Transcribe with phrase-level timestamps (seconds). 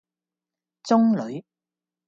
[0.87, 1.45] 中女